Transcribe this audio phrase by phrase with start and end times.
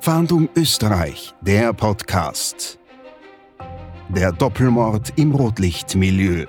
[0.00, 2.78] Fahndung Österreich, der Podcast.
[4.08, 6.46] Der Doppelmord im Rotlichtmilieu.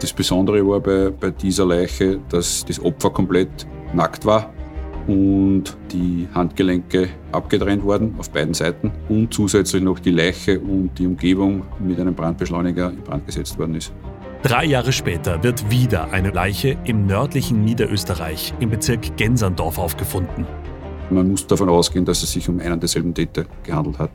[0.00, 4.52] Das Besondere war bei, bei dieser Leiche, dass das Opfer komplett nackt war
[5.06, 11.06] und die Handgelenke abgetrennt worden auf beiden Seiten und zusätzlich noch die Leiche und die
[11.06, 13.92] Umgebung mit einem Brandbeschleuniger in Brand gesetzt worden ist.
[14.46, 20.46] Drei Jahre später wird wieder eine Leiche im nördlichen Niederösterreich im Bezirk Genserndorf aufgefunden.
[21.10, 24.12] Man muss davon ausgehen, dass es sich um einen derselben Täter gehandelt hat.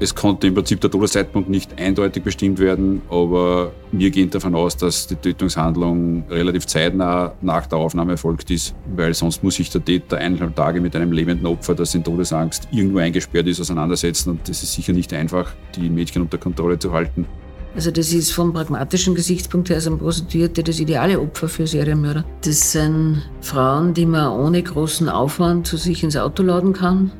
[0.00, 4.78] Es konnte im Prinzip der Todeszeitpunkt nicht eindeutig bestimmt werden, aber wir gehen davon aus,
[4.78, 9.84] dass die Tötungshandlung relativ zeitnah nach der Aufnahme erfolgt ist, weil sonst muss sich der
[9.84, 14.48] Täter eineinhalb Tage mit einem lebenden Opfer, das in Todesangst irgendwo eingesperrt ist, auseinandersetzen und
[14.48, 17.26] das ist sicher nicht einfach, die Mädchen unter Kontrolle zu halten.
[17.74, 22.24] Also das ist vom pragmatischen Gesichtspunkt her sind Prostituierte das ideale Opfer für Serienmörder.
[22.44, 27.12] Das sind Frauen, die man ohne großen Aufwand zu sich ins Auto laden kann,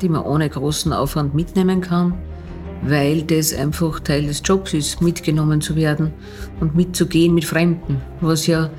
[0.00, 2.14] die man ohne großen Aufwand mitnehmen kann,
[2.82, 6.12] weil das einfach Teil des Jobs ist, mitgenommen zu werden
[6.60, 8.70] und mitzugehen mit Fremden, was ja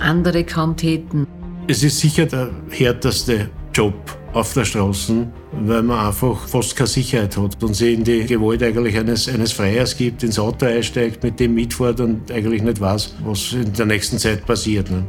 [0.00, 1.26] andere kaum täten.
[1.68, 3.94] Es ist sicher der härteste Job
[4.32, 8.62] auf der Straße, weil man einfach fast keine Sicherheit hat und sich in die Gewalt
[8.62, 13.14] eigentlich eines, eines Freiers gibt, ins Auto einsteigt, mit dem mitfährt und eigentlich nicht weiß,
[13.24, 14.90] was in der nächsten Zeit passiert.
[14.90, 15.04] Ne?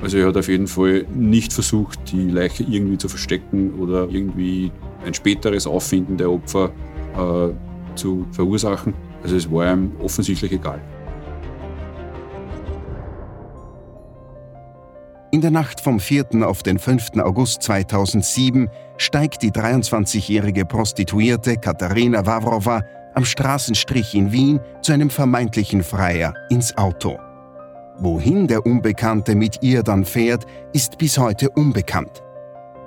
[0.00, 4.70] Also er hat auf jeden Fall nicht versucht, die Leiche irgendwie zu verstecken oder irgendwie
[5.04, 6.70] ein späteres Auffinden der Opfer
[7.14, 8.94] äh, zu verursachen.
[9.22, 10.80] Also es war ihm offensichtlich egal.
[15.36, 16.48] In der Nacht vom 4.
[16.48, 17.18] auf den 5.
[17.18, 22.80] August 2007 steigt die 23-jährige Prostituierte Katharina Wawrowa
[23.14, 27.18] am Straßenstrich in Wien zu einem vermeintlichen Freier ins Auto.
[27.98, 32.22] Wohin der Unbekannte mit ihr dann fährt, ist bis heute unbekannt.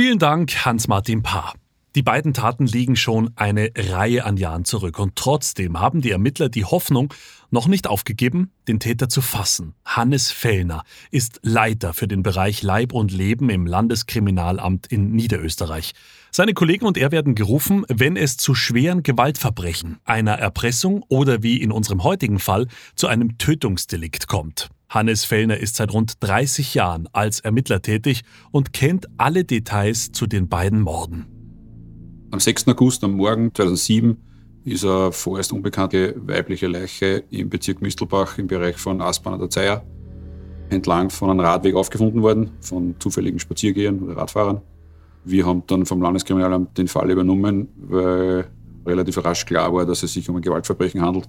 [0.00, 1.54] Vielen Dank, Hans-Martin Paar.
[1.96, 6.48] Die beiden Taten liegen schon eine Reihe an Jahren zurück und trotzdem haben die Ermittler
[6.48, 7.12] die Hoffnung
[7.50, 9.74] noch nicht aufgegeben, den Täter zu fassen.
[9.84, 15.94] Hannes Fellner ist Leiter für den Bereich Leib und Leben im Landeskriminalamt in Niederösterreich.
[16.30, 21.60] Seine Kollegen und er werden gerufen, wenn es zu schweren Gewaltverbrechen, einer Erpressung oder wie
[21.60, 24.68] in unserem heutigen Fall zu einem Tötungsdelikt kommt.
[24.88, 30.26] Hannes Fellner ist seit rund 30 Jahren als Ermittler tätig und kennt alle Details zu
[30.26, 31.26] den beiden Morden.
[32.30, 32.68] Am 6.
[32.68, 34.16] August, am Morgen 2007,
[34.64, 39.50] ist eine vorerst unbekannte weibliche Leiche im Bezirk Mistelbach im Bereich von Aspern an der
[39.50, 39.84] Zeier
[40.70, 44.60] entlang von einem Radweg aufgefunden worden, von zufälligen Spaziergehern oder Radfahrern.
[45.24, 48.46] Wir haben dann vom Landeskriminalamt den Fall übernommen, weil
[48.86, 51.28] relativ rasch klar war, dass es sich um ein Gewaltverbrechen handelt.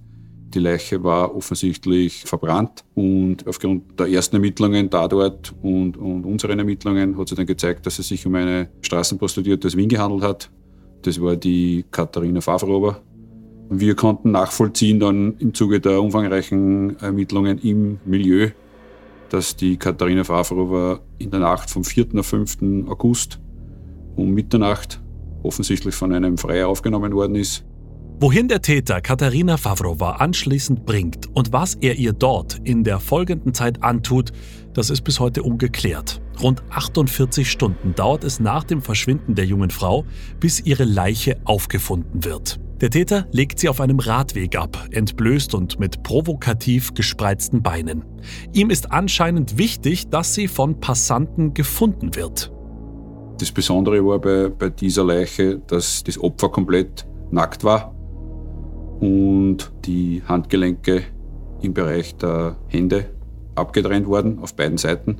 [0.53, 6.57] Die Leiche war offensichtlich verbrannt und aufgrund der ersten Ermittlungen da dort und, und unseren
[6.57, 10.49] Ermittlungen hat sich dann gezeigt, dass es sich um eine Straßenprostituierte aus Wien gehandelt hat.
[11.03, 12.99] Das war die Katharina Favrober.
[13.69, 18.49] Wir konnten nachvollziehen dann im Zuge der umfangreichen Ermittlungen im Milieu,
[19.29, 22.07] dass die Katharina Favrober in der Nacht vom 4.
[22.17, 22.87] auf 5.
[22.89, 23.39] August
[24.15, 24.99] um Mitternacht
[25.43, 27.63] offensichtlich von einem Freier aufgenommen worden ist.
[28.21, 33.53] Wohin der Täter Katharina Favrova anschließend bringt und was er ihr dort in der folgenden
[33.53, 34.33] Zeit antut,
[34.73, 36.21] das ist bis heute ungeklärt.
[36.43, 40.03] Rund 48 Stunden dauert es nach dem Verschwinden der jungen Frau,
[40.41, 42.59] bis ihre Leiche aufgefunden wird.
[42.81, 48.03] Der Täter legt sie auf einem Radweg ab, entblößt und mit provokativ gespreizten Beinen.
[48.51, 52.51] Ihm ist anscheinend wichtig, dass sie von Passanten gefunden wird.
[53.39, 57.95] Das Besondere war bei, bei dieser Leiche, dass das Opfer komplett nackt war
[58.99, 61.03] und die Handgelenke
[61.61, 63.09] im Bereich der Hände
[63.55, 65.17] abgetrennt worden auf beiden Seiten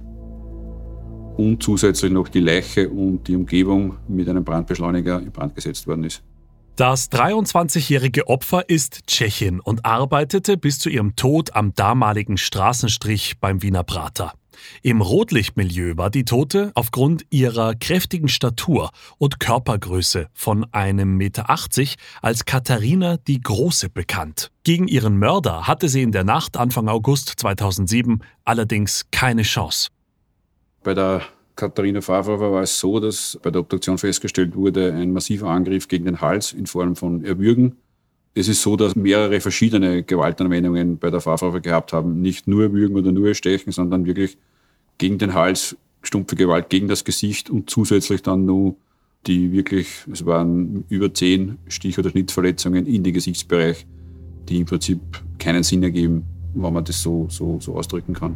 [1.37, 6.03] und zusätzlich noch die Leiche und die Umgebung mit einem Brandbeschleuniger in Brand gesetzt worden
[6.03, 6.23] ist.
[6.75, 13.61] Das 23-jährige Opfer ist Tschechin und arbeitete bis zu ihrem Tod am damaligen Straßenstrich beim
[13.61, 14.33] Wiener Prater.
[14.81, 21.95] Im Rotlichtmilieu war die Tote aufgrund ihrer kräftigen Statur und Körpergröße von einem Meter 80
[22.21, 24.51] als Katharina die Große bekannt.
[24.63, 29.89] Gegen ihren Mörder hatte sie in der Nacht Anfang August 2007 allerdings keine Chance.
[30.83, 31.23] Bei der
[31.55, 36.05] Katharina Favre war es so, dass bei der Obduktion festgestellt wurde, ein massiver Angriff gegen
[36.05, 37.75] den Hals in Form von Erwürgen.
[38.33, 42.21] Es ist so, dass mehrere verschiedene Gewaltanwendungen bei der Favre gehabt haben.
[42.21, 44.37] Nicht nur Erwürgen oder nur Stechen, sondern wirklich
[44.99, 48.75] gegen den Hals, stumpfe Gewalt gegen das Gesicht und zusätzlich dann nur
[49.27, 53.85] die wirklich, es waren über zehn Stich- oder Schnittverletzungen in den Gesichtsbereich,
[54.47, 54.99] die im Prinzip
[55.39, 56.23] keinen Sinn ergeben,
[56.53, 58.35] wenn man das so, so, so ausdrücken kann.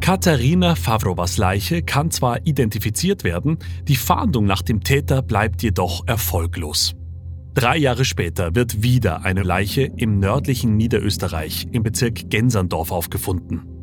[0.00, 3.58] Katharina Favrovas Leiche kann zwar identifiziert werden,
[3.88, 6.94] die Fahndung nach dem Täter bleibt jedoch erfolglos.
[7.54, 13.75] Drei Jahre später wird wieder eine Leiche im nördlichen Niederösterreich im Bezirk Genserndorf aufgefunden.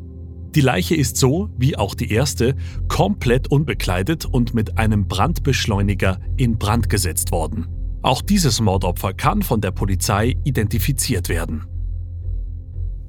[0.54, 2.54] Die Leiche ist so, wie auch die erste,
[2.86, 7.66] komplett unbekleidet und mit einem Brandbeschleuniger in Brand gesetzt worden.
[8.02, 11.64] Auch dieses Mordopfer kann von der Polizei identifiziert werden.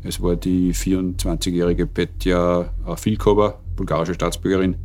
[0.02, 4.76] Es war die 24-jährige Petja Filkova, bulgarische Staatsbürgerin,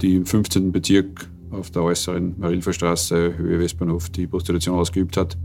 [0.00, 0.72] die im 15.
[0.72, 5.36] Bezirk auf der äußeren Marilferstraße, Höhe Westbahnhof, die Prostitution ausgeübt hat.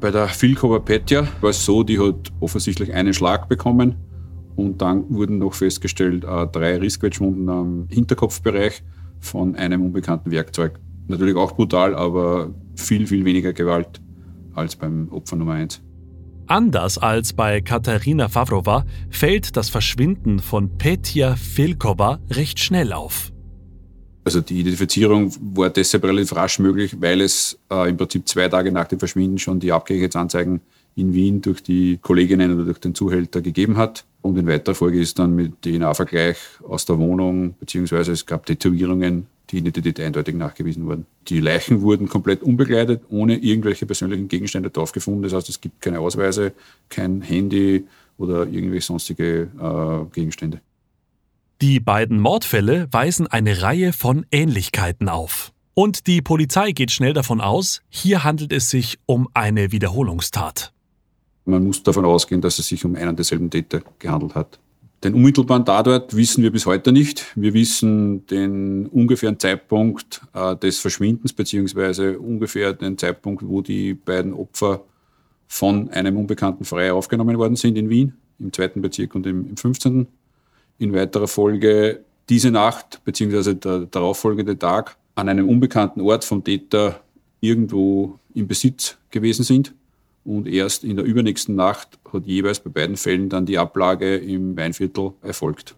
[0.00, 3.94] Bei der Filkova Petja war es so, die hat offensichtlich einen Schlag bekommen
[4.60, 8.82] und dann wurden noch festgestellt äh, drei Rissquetschwunden am Hinterkopfbereich
[9.18, 10.78] von einem unbekannten Werkzeug.
[11.08, 14.00] Natürlich auch brutal, aber viel, viel weniger Gewalt
[14.54, 15.82] als beim Opfer Nummer 1.
[16.46, 23.32] Anders als bei Katharina Favrova fällt das Verschwinden von Petja Filkova recht schnell auf.
[24.24, 28.70] Also die Identifizierung war deshalb relativ rasch möglich, weil es äh, im Prinzip zwei Tage
[28.70, 30.60] nach dem Verschwinden schon die Abgleichsanzeigen
[30.94, 34.04] in Wien durch die Kolleginnen oder durch den Zuhälter gegeben hat.
[34.22, 36.36] Und in weiterer Folge ist dann mit DNA-Vergleich
[36.66, 41.06] aus der Wohnung, beziehungsweise es gab Tätowierungen, die Identität eindeutig nachgewiesen wurden.
[41.28, 45.22] Die Leichen wurden komplett unbegleitet, ohne irgendwelche persönlichen Gegenstände drauf gefunden.
[45.22, 46.52] Das heißt, es gibt keine Ausweise,
[46.88, 47.86] kein Handy
[48.18, 50.60] oder irgendwelche sonstige äh, Gegenstände.
[51.60, 55.52] Die beiden Mordfälle weisen eine Reihe von Ähnlichkeiten auf.
[55.74, 60.72] Und die Polizei geht schnell davon aus, hier handelt es sich um eine Wiederholungstat.
[61.50, 64.58] Man muss davon ausgehen, dass es sich um einen derselben Täter gehandelt hat.
[65.02, 67.32] Den unmittelbaren Tatort wissen wir bis heute nicht.
[67.34, 74.34] Wir wissen den ungefähren Zeitpunkt äh, des Verschwindens beziehungsweise ungefähr den Zeitpunkt, wo die beiden
[74.34, 74.84] Opfer
[75.48, 79.56] von einem Unbekannten frei aufgenommen worden sind in Wien, im zweiten Bezirk und im, im
[79.56, 80.06] 15.
[80.78, 87.00] In weiterer Folge diese Nacht beziehungsweise der darauffolgende Tag an einem unbekannten Ort vom Täter
[87.40, 89.74] irgendwo im Besitz gewesen sind
[90.24, 94.56] und erst in der übernächsten Nacht hat jeweils bei beiden Fällen dann die Ablage im
[94.56, 95.76] Weinviertel erfolgt.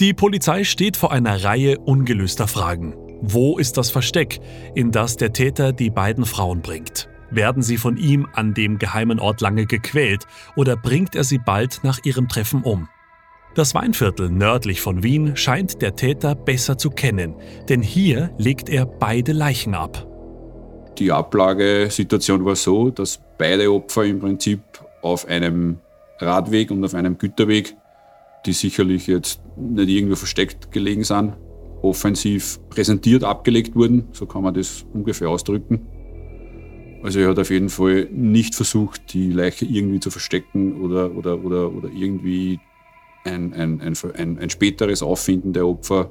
[0.00, 2.94] Die Polizei steht vor einer Reihe ungelöster Fragen.
[3.22, 4.40] Wo ist das Versteck,
[4.74, 7.08] in das der Täter die beiden Frauen bringt?
[7.30, 11.80] Werden sie von ihm an dem geheimen Ort lange gequält oder bringt er sie bald
[11.82, 12.88] nach ihrem Treffen um?
[13.54, 17.34] Das Weinviertel nördlich von Wien scheint der Täter besser zu kennen,
[17.70, 20.06] denn hier legt er beide Leichen ab.
[20.98, 24.60] Die Ablagesituation war so, dass beide Opfer im Prinzip
[25.02, 25.78] auf einem
[26.18, 27.74] Radweg und auf einem Güterweg,
[28.46, 31.34] die sicherlich jetzt nicht irgendwo versteckt gelegen sind,
[31.82, 34.08] offensiv präsentiert abgelegt wurden.
[34.12, 35.86] So kann man das ungefähr ausdrücken.
[37.02, 41.44] Also er hat auf jeden Fall nicht versucht, die Leiche irgendwie zu verstecken oder, oder,
[41.44, 42.58] oder, oder irgendwie
[43.24, 46.10] ein, ein, ein, ein, späteres Auffinden der Opfer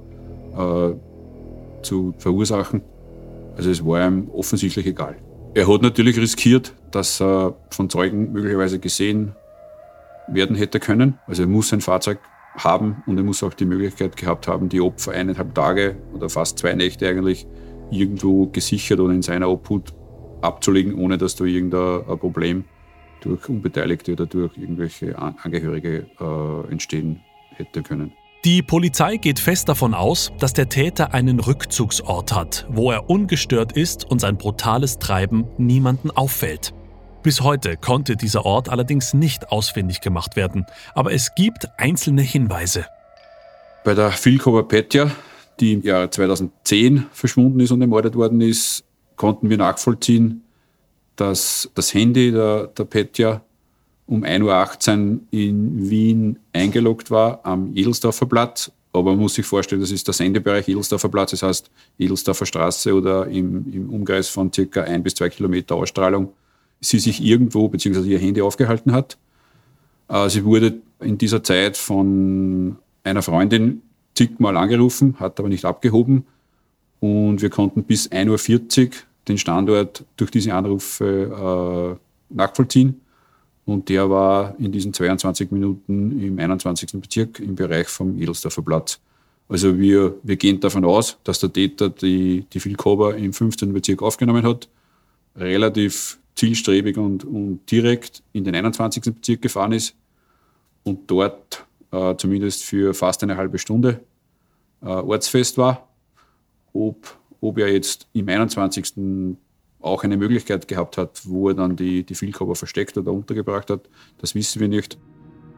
[0.56, 2.82] äh, zu verursachen.
[3.56, 5.18] Also es war ihm offensichtlich egal.
[5.54, 9.36] Er hat natürlich riskiert, dass er von Zeugen möglicherweise gesehen
[10.28, 11.18] werden hätte können.
[11.28, 12.20] Also er muss ein Fahrzeug
[12.58, 16.60] haben und er muss auch die Möglichkeit gehabt haben, die Opfer eineinhalb Tage oder fast
[16.60, 17.48] zwei Nächte eigentlich
[17.92, 19.94] irgendwo gesichert oder in seiner Obhut
[20.42, 22.66] abzulegen, ohne dass da irgendein Problem
[23.22, 27.22] durch Unbeteiligte oder durch irgendwelche Angehörige äh, entstehen
[27.52, 28.14] hätte können.
[28.46, 33.72] Die Polizei geht fest davon aus, dass der Täter einen Rückzugsort hat, wo er ungestört
[33.72, 36.72] ist und sein brutales Treiben niemanden auffällt.
[37.24, 42.86] Bis heute konnte dieser Ort allerdings nicht ausfindig gemacht werden, aber es gibt einzelne Hinweise.
[43.84, 45.10] Bei der Filkova Petja,
[45.60, 48.84] die im Jahr 2010 verschwunden ist und ermordet worden ist,
[49.16, 50.44] konnten wir nachvollziehen,
[51.16, 53.42] dass das Handy der, der Petja
[54.08, 58.72] um 1.18 Uhr in Wien eingeloggt war am Edelsdorfer Platz.
[58.94, 62.94] Aber man muss sich vorstellen, das ist der Sendebereich Edelsdorfer Platz, das heißt Edelsdorfer Straße
[62.94, 66.32] oder im, im Umkreis von circa ein bis zwei Kilometer Ausstrahlung
[66.82, 68.02] sie sich irgendwo bzw.
[68.02, 69.18] ihr Handy aufgehalten hat.
[70.08, 73.82] Äh, sie wurde in dieser Zeit von einer Freundin
[74.14, 76.26] zigmal angerufen, hat aber nicht abgehoben.
[77.00, 78.92] Und wir konnten bis 1.40 Uhr
[79.28, 81.98] den Standort durch diese Anrufe
[82.32, 83.02] äh, nachvollziehen.
[83.66, 87.02] Und der war in diesen 22 Minuten im 21.
[87.02, 89.00] Bezirk im Bereich vom Edelsdorfer Platz.
[89.48, 93.74] Also wir, wir gehen davon aus, dass der Täter die, die Vilkober im 15.
[93.74, 94.68] Bezirk aufgenommen hat,
[95.36, 99.04] relativ zielstrebig und, und direkt in den 21.
[99.04, 99.96] Bezirk gefahren ist
[100.84, 104.02] und dort äh, zumindest für fast eine halbe Stunde
[104.82, 105.88] äh, ortsfest war.
[106.74, 109.38] Ob, ob er jetzt im 21.
[109.86, 113.82] auch eine Möglichkeit gehabt hat, wo er dann die, die Vielkörper versteckt oder untergebracht hat,
[114.18, 114.98] das wissen wir nicht.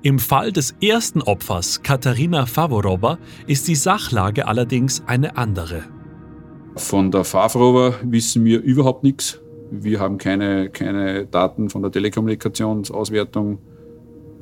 [0.04, 3.18] Im Fall des ersten Opfers, Katharina Favorova,
[3.48, 5.84] ist die Sachlage allerdings eine andere.
[6.76, 9.42] Von der Favorova wissen wir überhaupt nichts.
[9.72, 13.58] Wir haben keine, keine Daten von der Telekommunikationsauswertung.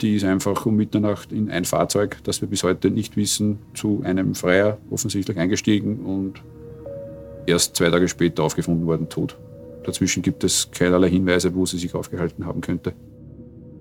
[0.02, 4.02] Die ist einfach um Mitternacht in ein Fahrzeug, das wir bis heute nicht wissen, zu
[4.04, 6.44] einem Freier offensichtlich eingestiegen und
[7.48, 9.38] erst zwei Tage später aufgefunden worden, tot.
[9.86, 12.94] Dazwischen gibt es keinerlei Hinweise, wo sie sich aufgehalten haben könnte.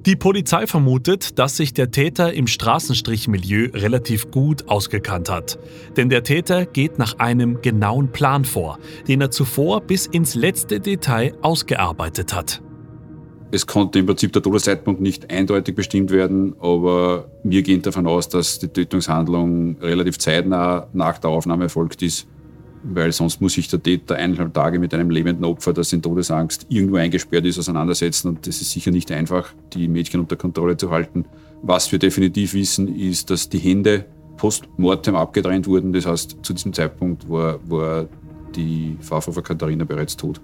[0.06, 5.58] Die Polizei vermutet, dass sich der Täter im Straßenstrichmilieu relativ gut ausgekannt hat.
[5.96, 10.80] Denn der Täter geht nach einem genauen Plan vor, den er zuvor bis ins letzte
[10.80, 12.60] Detail ausgearbeitet hat.
[13.50, 18.28] Es konnte im Prinzip der Todeszeitpunkt nicht eindeutig bestimmt werden, aber wir gehen davon aus,
[18.28, 22.26] dass die Tötungshandlung relativ zeitnah nach der Aufnahme erfolgt ist
[22.84, 26.66] weil sonst muss sich der Täter eineinhalb Tage mit einem lebenden Opfer, das in Todesangst
[26.68, 28.28] irgendwo eingesperrt ist, auseinandersetzen.
[28.28, 31.24] Und das ist sicher nicht einfach, die Mädchen unter Kontrolle zu halten.
[31.62, 34.04] Was wir definitiv wissen, ist, dass die Hände
[34.36, 35.92] postmortem abgetrennt wurden.
[35.92, 38.06] Das heißt, zu diesem Zeitpunkt war, war
[38.54, 40.40] die Pfarrfrau Katharina bereits tot.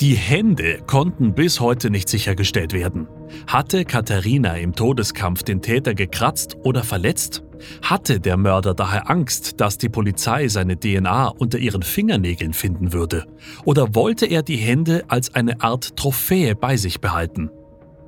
[0.00, 3.06] Die Hände konnten bis heute nicht sichergestellt werden.
[3.46, 7.42] Hatte Katharina im Todeskampf den Täter gekratzt oder verletzt?
[7.82, 13.26] Hatte der Mörder daher Angst, dass die Polizei seine DNA unter ihren Fingernägeln finden würde?
[13.66, 17.50] Oder wollte er die Hände als eine Art Trophäe bei sich behalten?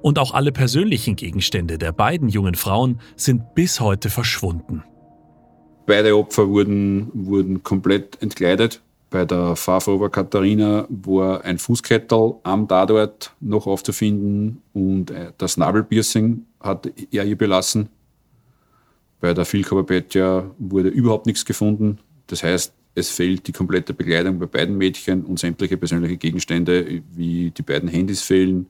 [0.01, 4.83] Und auch alle persönlichen Gegenstände der beiden jungen Frauen sind bis heute verschwunden.
[5.85, 8.81] Beide Opfer wurden, wurden komplett entkleidet.
[9.13, 16.47] Bei der Fahrfrober Katharina war ein Fußkettel am Tatort noch aufzufinden und äh, das Nabelpiercing
[16.59, 17.91] hat er ihr belassen.
[19.21, 19.85] Bei der Filkaba
[20.59, 21.99] wurde überhaupt nichts gefunden.
[22.27, 27.51] Das heißt, es fehlt die komplette Bekleidung bei beiden Mädchen und sämtliche persönliche Gegenstände, wie
[27.51, 28.67] die beiden Handys fehlen.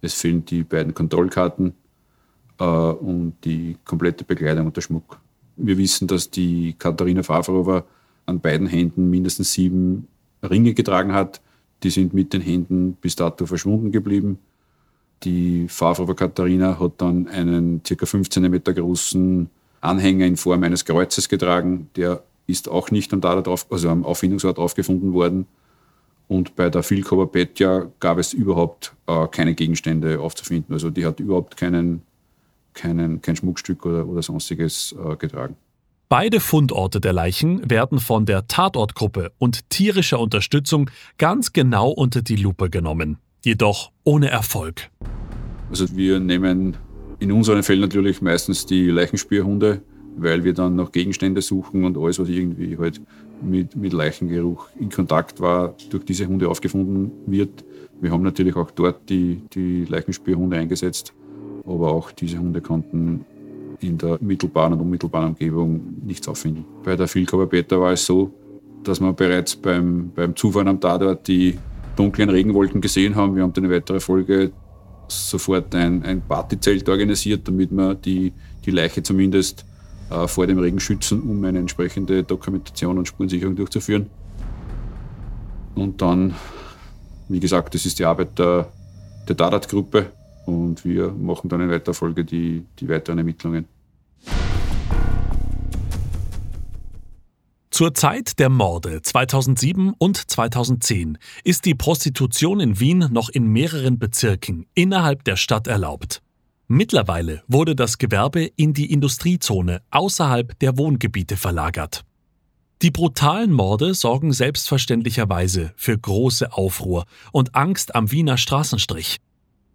[0.00, 1.74] Es fehlen die beiden Kontrollkarten
[2.58, 5.20] äh, und die komplette Bekleidung und der Schmuck.
[5.56, 7.84] Wir wissen, dass die Katharina Favrova
[8.26, 10.08] an beiden Händen mindestens sieben
[10.42, 11.40] Ringe getragen hat.
[11.82, 14.38] Die sind mit den Händen bis dato verschwunden geblieben.
[15.24, 18.06] Die Fahrfrau Katharina hat dann einen ca.
[18.06, 19.48] 15 Meter großen
[19.80, 21.88] Anhänger in Form eines Kreuzes getragen.
[21.96, 25.46] Der ist auch nicht am, Tatort also am Auffindungsort aufgefunden worden.
[26.28, 30.72] Und bei der Filkower Petja gab es überhaupt äh, keine Gegenstände aufzufinden.
[30.72, 32.02] Also die hat überhaupt keinen,
[32.74, 35.56] keinen, kein Schmuckstück oder, oder sonstiges äh, getragen.
[36.12, 42.36] Beide Fundorte der Leichen werden von der Tatortgruppe und tierischer Unterstützung ganz genau unter die
[42.36, 44.90] Lupe genommen, jedoch ohne Erfolg.
[45.70, 46.76] Also wir nehmen
[47.18, 49.80] in unseren Fällen natürlich meistens die Leichenspürhunde,
[50.18, 53.00] weil wir dann nach Gegenstände suchen und alles, was irgendwie halt
[53.40, 57.64] mit, mit Leichengeruch in Kontakt war, durch diese Hunde aufgefunden wird.
[58.02, 61.14] Wir haben natürlich auch dort die, die Leichenspürhunde eingesetzt,
[61.64, 63.24] aber auch diese Hunde konnten
[63.82, 66.64] in der mittelbaren und unmittelbaren Umgebung nichts auffinden.
[66.84, 68.32] Bei der Filkauer war es so,
[68.84, 71.58] dass wir bereits beim, beim Zufahren am Tatort die
[71.96, 73.36] dunklen Regenwolken gesehen haben.
[73.36, 74.52] Wir haben eine weitere Folge
[75.08, 78.32] sofort ein, ein Partyzelt organisiert, damit wir die,
[78.64, 79.64] die Leiche zumindest
[80.10, 84.06] äh, vor dem Regen schützen, um eine entsprechende Dokumentation und Spurensicherung durchzuführen.
[85.74, 86.34] Und dann,
[87.28, 88.68] wie gesagt, das ist die Arbeit der,
[89.28, 90.06] der Tatortgruppe
[90.46, 93.66] und wir machen dann in weiterer Folge die, die weiteren Ermittlungen.
[97.72, 103.98] Zur Zeit der Morde 2007 und 2010 ist die Prostitution in Wien noch in mehreren
[103.98, 106.20] Bezirken innerhalb der Stadt erlaubt.
[106.68, 112.04] Mittlerweile wurde das Gewerbe in die Industriezone außerhalb der Wohngebiete verlagert.
[112.82, 119.16] Die brutalen Morde sorgen selbstverständlicherweise für große Aufruhr und Angst am Wiener Straßenstrich.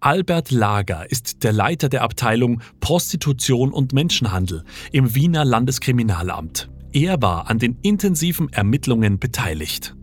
[0.01, 6.69] Albert Lager ist der Leiter der Abteilung Prostitution und Menschenhandel im Wiener Landeskriminalamt.
[6.93, 9.95] War an den intensiven Ermittlungen beteiligt.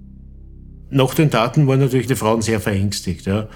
[0.90, 3.26] Nach den Taten waren natürlich die Frauen sehr verängstigt.
[3.26, 3.48] Ja.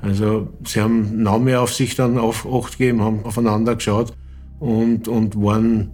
[0.00, 4.12] Also sie haben noch mehr auf sich dann auf Acht gegeben, haben aufeinander geschaut
[4.58, 5.92] und, und waren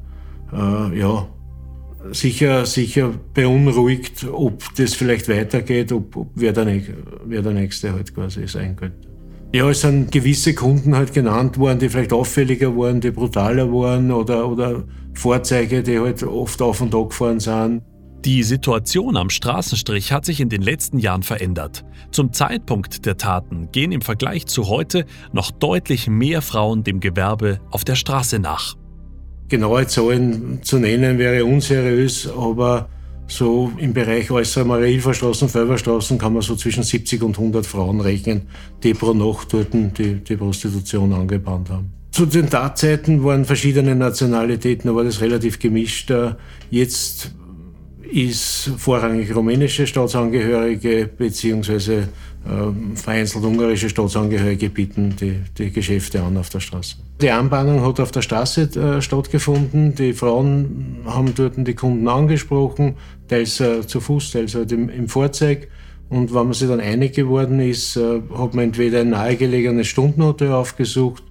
[0.52, 1.28] äh, ja,
[2.12, 6.80] sicher, sicher beunruhigt, ob das vielleicht weitergeht, ob, ob wer, der,
[7.24, 9.07] wer der Nächste halt quasi sein könnte.
[9.54, 14.12] Ja, es sind gewisse Kunden halt genannt worden, die vielleicht auffälliger waren, die brutaler waren
[14.12, 17.82] oder, oder Fahrzeuge, die halt oft auf und ab gefahren sind.
[18.26, 21.84] Die Situation am Straßenstrich hat sich in den letzten Jahren verändert.
[22.10, 27.58] Zum Zeitpunkt der Taten gehen im Vergleich zu heute noch deutlich mehr Frauen dem Gewerbe
[27.70, 28.74] auf der Straße nach.
[29.48, 32.90] Genaue Zahlen zu nennen wäre unseriös, aber
[33.28, 38.48] so im Bereich äußere Mariahilferstraßen, Fölverstraßen kann man so zwischen 70 und 100 Frauen rechnen,
[38.82, 41.92] die pro Nacht dort die, die Prostitution angebahnt haben.
[42.10, 46.12] Zu den Tatzeiten waren verschiedene Nationalitäten, aber das relativ gemischt.
[46.70, 47.32] Jetzt
[48.10, 52.08] ist vorrangig rumänische Staatsangehörige beziehungsweise
[52.46, 56.96] äh, vereinzelt ungarische Staatsangehörige bieten die, die Geschäfte an auf der Straße.
[57.20, 59.94] Die Anbahnung hat auf der Straße äh, stattgefunden.
[59.94, 62.94] Die Frauen haben dort die Kunden angesprochen,
[63.28, 65.68] teils äh, zu Fuß, teils halt im, im Fahrzeug.
[66.08, 70.52] Und wenn man sich dann einig geworden ist, äh, hat man entweder ein nahegelegenes Stundenhotel
[70.52, 71.22] aufgesucht,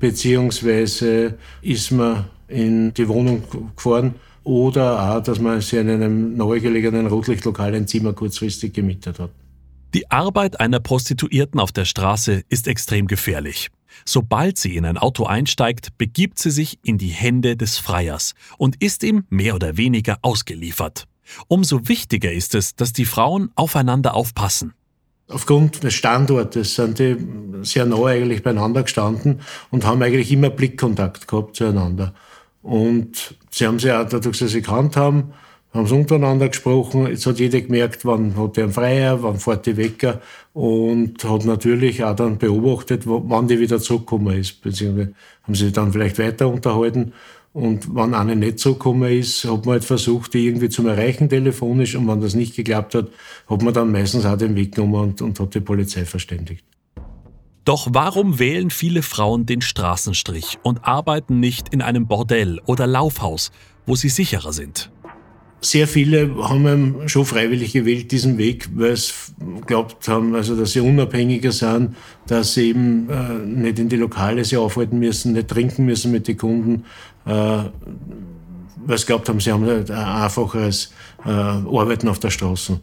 [0.00, 3.44] beziehungsweise ist man in die Wohnung
[3.76, 4.14] gefahren
[4.44, 9.30] oder auch, dass man sich in einem nahegelegenen Rotlichtlokal ein Zimmer kurzfristig gemietet hat.
[9.94, 13.70] Die Arbeit einer Prostituierten auf der Straße ist extrem gefährlich.
[14.04, 18.82] Sobald sie in ein Auto einsteigt, begibt sie sich in die Hände des Freiers und
[18.82, 21.06] ist ihm mehr oder weniger ausgeliefert.
[21.48, 24.74] Umso wichtiger ist es, dass die Frauen aufeinander aufpassen.
[25.28, 27.16] Aufgrund des Standortes sind die
[27.62, 29.40] sehr nah eigentlich beieinander gestanden
[29.70, 32.14] und haben eigentlich immer Blickkontakt gehabt zueinander.
[32.64, 35.34] Und sie haben sich auch dadurch, dass sie gekannt haben,
[35.74, 37.06] haben sie untereinander gesprochen.
[37.06, 40.22] Jetzt hat jeder gemerkt, wann hat der einen Freier, wann fährt die Wecker
[40.54, 44.62] und hat natürlich auch dann beobachtet, wann die wieder zurückgekommen ist.
[44.62, 47.12] Beziehungsweise haben sie dann vielleicht weiter unterhalten.
[47.52, 51.94] Und wenn eine nicht zurückgekommen ist, hat man halt versucht, die irgendwie zu erreichen telefonisch.
[51.96, 53.08] Und wenn das nicht geklappt hat,
[53.46, 56.64] hat man dann meistens auch den Weg genommen und, und hat die Polizei verständigt.
[57.64, 63.52] Doch warum wählen viele Frauen den Straßenstrich und arbeiten nicht in einem Bordell oder Laufhaus,
[63.86, 64.90] wo sie sicherer sind?
[65.62, 69.14] Sehr viele haben schon freiwillig gewählt, diesen Weg, weil sie
[69.66, 71.96] glaubt haben, also, dass sie unabhängiger sind,
[72.26, 76.28] dass sie eben äh, nicht in die Lokale sich aufhalten müssen, nicht trinken müssen mit
[76.28, 76.84] den Kunden,
[77.24, 77.30] äh,
[78.86, 80.92] weil sie glaubt haben, sie haben ein einfacheres
[81.24, 82.78] äh, Arbeiten auf der Straße.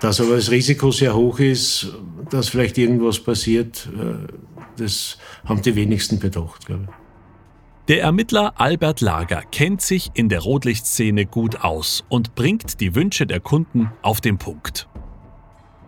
[0.00, 1.92] Dass aber das Risiko sehr hoch ist,
[2.30, 4.32] dass vielleicht irgendwas passiert, äh,
[4.76, 7.00] das haben die wenigsten bedacht, glaube ich.
[7.88, 13.26] Der Ermittler Albert Lager kennt sich in der Rotlichtszene gut aus und bringt die Wünsche
[13.26, 14.88] der Kunden auf den Punkt.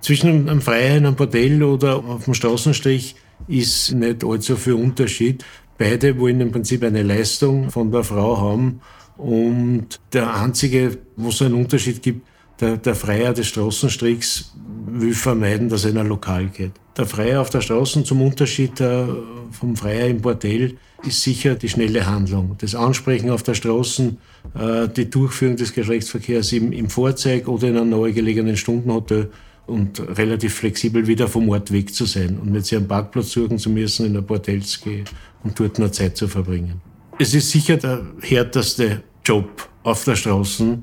[0.01, 3.15] Zwischen einem Freier in einem Bordell oder auf dem Straßenstrich
[3.47, 5.45] ist nicht allzu viel Unterschied.
[5.79, 8.81] Beide wollen im Prinzip eine Leistung von der Frau haben.
[9.17, 12.27] Und der einzige, wo es einen Unterschied gibt,
[12.63, 14.53] der, der Freier des Straßenstrichs
[14.87, 16.73] will vermeiden, dass er in ein Lokal geht.
[16.97, 19.05] Der Freier auf der Straße zum Unterschied äh,
[19.51, 22.57] vom Freier im Bordell ist sicher die schnelle Handlung.
[22.59, 24.17] Das Ansprechen auf der Straße,
[24.55, 29.31] äh, die Durchführung des Geschlechtsverkehrs im, im Fahrzeug oder in einem nahegelegenen Stundenhotel
[29.67, 33.59] und relativ flexibel wieder vom Ort weg zu sein und nicht sich einen Parkplatz suchen
[33.59, 35.05] zu müssen, in ein Bordell zu gehen
[35.43, 36.81] und dort noch Zeit zu verbringen.
[37.19, 40.79] Es ist sicher der härteste Job auf der Straße,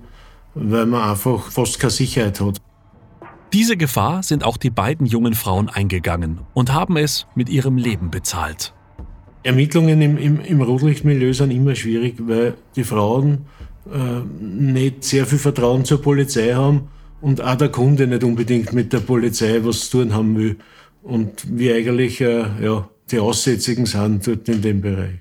[0.54, 2.58] weil man einfach fast keine Sicherheit hat.
[3.54, 8.12] Diese Gefahr sind auch die beiden jungen Frauen eingegangen und haben es mit ihrem Leben
[8.12, 8.74] bezahlt.
[9.42, 13.46] Ermittlungen im, im, im Rotlichtmilieu sind immer schwierig, weil die Frauen
[13.92, 16.90] äh, nicht sehr viel Vertrauen zur Polizei haben
[17.22, 20.58] und auch der Kunde nicht unbedingt mit der Polizei was zu tun haben will.
[21.02, 25.20] Und wir eigentlich äh, ja, die Aussätzigen sind dort in dem Bereich.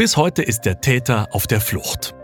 [0.00, 2.14] Bis heute ist der Täter auf der Flucht.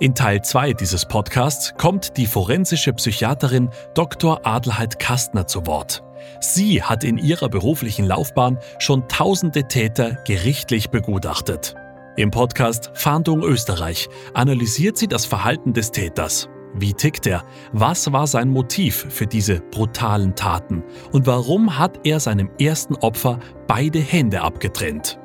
[0.00, 4.46] In Teil 2 dieses Podcasts kommt die forensische Psychiaterin Dr.
[4.46, 6.02] Adelheid Kastner zu Wort.
[6.40, 11.74] Sie hat in ihrer beruflichen Laufbahn schon tausende Täter gerichtlich begutachtet.
[12.16, 16.48] Im Podcast Fahndung Österreich analysiert sie das Verhalten des Täters.
[16.72, 17.44] Wie tickt er?
[17.70, 20.82] Was war sein Motiv für diese brutalen Taten?
[21.12, 25.18] Und warum hat er seinem ersten Opfer beide Hände abgetrennt?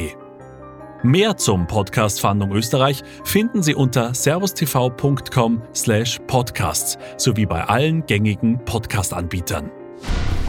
[1.03, 9.80] Mehr zum Podcast Fahndung Österreich finden Sie unter servustv.com/podcasts sowie bei allen gängigen Podcast-Anbietern.
[10.03, 10.40] you